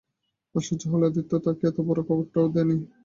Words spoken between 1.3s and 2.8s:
তাকে এতবড়ো খবরটাও দেয় নি।